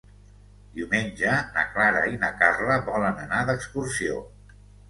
Diumenge 0.77 1.33
na 1.59 1.67
Clara 1.75 2.01
i 2.13 2.17
na 2.25 2.31
Carla 2.41 2.81
volen 2.89 3.23
anar 3.29 3.47
d'excursió. 3.51 4.21